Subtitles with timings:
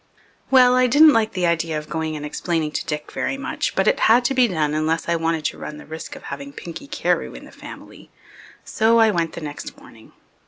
[0.49, 3.87] Well, I didn't like the idea of going and explaining to Dick very much, but
[3.87, 6.87] it had to be done unless I wanted to run the risk of having Pinky
[6.87, 8.09] Carewe in the family.
[8.65, 10.13] So I went the next morning.